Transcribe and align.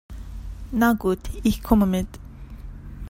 Na 0.71 0.93
gut, 0.95 1.19
ich 1.43 1.61
komme 1.61 1.85
mit. 1.85 2.07